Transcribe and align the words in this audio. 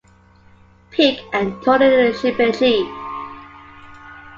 Peak, 0.89 1.19
and 1.31 1.61
Tony 1.61 2.11
Schibeci. 2.11 2.85